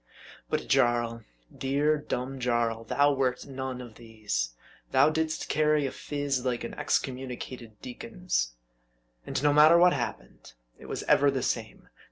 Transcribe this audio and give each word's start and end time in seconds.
But 0.49 0.67
Jarl, 0.67 1.25
dear, 1.55 1.95
dumb 1.99 2.39
Jarl, 2.39 2.85
thou 2.85 3.13
wert 3.13 3.45
none 3.45 3.81
of 3.81 3.93
these. 4.01 4.55
Thou 4.89 5.11
didst 5.11 5.47
carry 5.47 5.85
a 5.85 5.91
phiz 5.91 6.43
like 6.43 6.63
an 6.63 6.73
excommunicated 6.73 7.79
deacon's. 7.83 8.55
And 9.27 9.43
no 9.43 9.53
matter 9.53 9.77
what 9.77 9.93
happened, 9.93 10.53
it 10.79 10.87
was 10.87 11.03
ever 11.03 11.29
the 11.29 11.43
same. 11.43 11.87